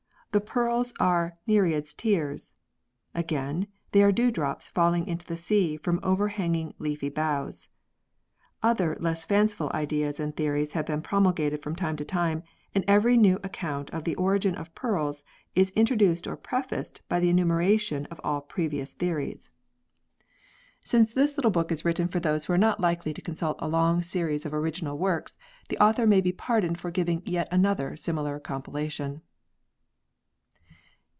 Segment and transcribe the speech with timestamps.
[0.33, 2.53] The pearls are Nereids' tears
[3.13, 7.67] again, they are dew drops falling into the sea from over hanging leafy boughs.
[8.63, 12.43] Other less fanciful ideas and theories have been promulgated from time to time,
[12.73, 15.21] and every new account of the origin of pearls
[15.53, 19.49] is intro duced or prefaced by the enumeration of all previous theories.
[20.85, 22.53] YIIl] THE ORIGIN OF PEARLS 93 Since this little book is written for those who
[22.53, 25.37] are not likely to consult a long series of original works,
[25.67, 29.21] the author may be pardoned for giving yet another similar compilation.